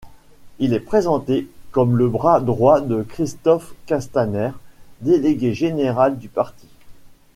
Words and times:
Il 0.57 0.73
est 0.73 0.79
présenté 0.79 1.47
comme 1.69 1.95
le 1.95 2.09
bras 2.09 2.39
droit 2.39 2.81
de 2.81 3.03
Christophe 3.03 3.75
Castaner, 3.85 4.49
délégué 5.01 5.53
général 5.53 6.17
du 6.17 6.27
parti. 6.27 6.67